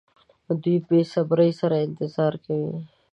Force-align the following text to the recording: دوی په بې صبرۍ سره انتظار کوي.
دوی 0.63 0.77
په 0.83 0.87
بې 0.89 1.01
صبرۍ 1.13 1.51
سره 1.61 1.75
انتظار 1.87 2.33
کوي. 2.45 2.75